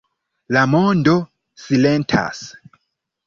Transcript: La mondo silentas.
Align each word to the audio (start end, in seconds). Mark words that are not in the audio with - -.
La 0.55 0.63
mondo 0.69 1.13
silentas. 1.65 2.39